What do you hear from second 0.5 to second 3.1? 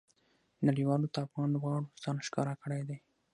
نړۍوالو ته افغان لوبغاړو ځان ښکاره کړى دئ.